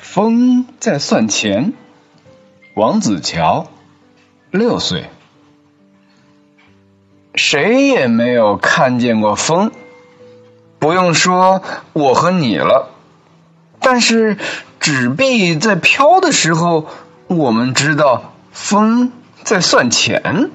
[0.00, 1.72] 风在算钱。
[2.74, 3.68] 王子乔，
[4.50, 5.10] 六岁。
[7.34, 9.70] 谁也没有看见过风，
[10.78, 11.62] 不用说
[11.92, 12.90] 我和你了。
[13.78, 14.36] 但是
[14.80, 16.88] 纸币在飘的时候，
[17.28, 19.12] 我们知道风
[19.44, 20.50] 在算钱。